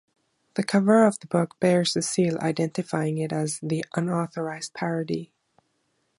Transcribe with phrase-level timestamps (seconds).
[0.55, 5.31] The cover of the book bears a seal identifying it as The Unauthorized Parody.